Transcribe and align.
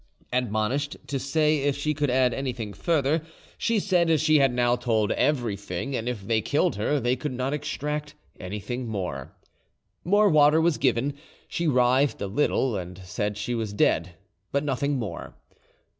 "Admonished 0.33 0.97
to 1.05 1.19
say 1.19 1.59
if 1.59 1.77
she 1.77 1.93
could 1.93 2.09
add 2.09 2.33
anything 2.33 2.73
further, 2.73 3.21
she 3.55 3.77
said 3.79 4.19
she 4.19 4.39
had 4.39 4.51
now 4.51 4.75
told 4.75 5.11
everything; 5.11 5.95
and 5.95 6.09
if 6.09 6.25
they 6.25 6.41
killed 6.41 6.75
her, 6.75 6.99
they 6.99 7.15
could 7.15 7.31
not 7.31 7.53
extract 7.53 8.15
anything 8.39 8.87
more. 8.87 9.31
"More 10.03 10.27
water 10.27 10.59
was 10.59 10.79
given; 10.79 11.13
she 11.47 11.67
writhed 11.67 12.19
a 12.19 12.25
little, 12.25 12.75
and 12.75 12.97
said 13.03 13.37
she 13.37 13.53
was 13.53 13.73
dead, 13.73 14.15
but 14.51 14.63
nothing 14.63 14.97
more. 14.97 15.35